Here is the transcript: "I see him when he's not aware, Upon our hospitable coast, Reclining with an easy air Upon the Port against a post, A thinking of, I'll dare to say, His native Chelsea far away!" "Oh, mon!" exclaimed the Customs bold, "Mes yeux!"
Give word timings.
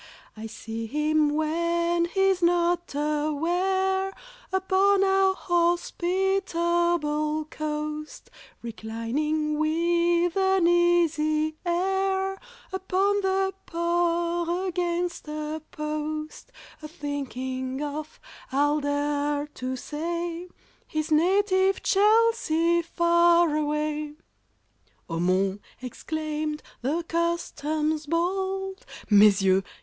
"I 0.35 0.47
see 0.47 0.87
him 0.87 1.29
when 1.29 2.05
he's 2.05 2.41
not 2.41 2.95
aware, 2.95 4.11
Upon 4.51 5.03
our 5.03 5.35
hospitable 5.35 7.45
coast, 7.51 8.31
Reclining 8.63 9.59
with 9.59 10.35
an 10.35 10.67
easy 10.67 11.55
air 11.63 12.35
Upon 12.73 13.21
the 13.21 13.53
Port 13.67 14.69
against 14.69 15.27
a 15.27 15.61
post, 15.69 16.51
A 16.81 16.87
thinking 16.87 17.83
of, 17.83 18.19
I'll 18.51 18.79
dare 18.81 19.45
to 19.45 19.75
say, 19.75 20.47
His 20.87 21.11
native 21.11 21.83
Chelsea 21.83 22.81
far 22.81 23.55
away!" 23.55 24.15
"Oh, 25.07 25.19
mon!" 25.19 25.59
exclaimed 25.79 26.63
the 26.81 27.03
Customs 27.03 28.07
bold, 28.07 28.83
"Mes 29.11 29.43
yeux!" 29.43 29.61